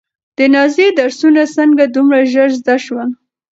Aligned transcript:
د 0.37 0.39
نازيې 0.53 0.87
درسونه 0.99 1.41
څنګه 1.55 1.83
دومره 1.95 2.19
ژر 2.33 2.49
زده 2.59 2.75
شول؟ 2.85 3.09